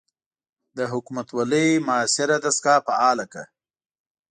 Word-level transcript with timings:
د 0.77 0.79
حکومتوالۍ 0.91 1.69
معاصره 1.87 2.35
دستګاه 2.45 2.83
فعاله 2.87 3.25
کړه. 3.31 3.45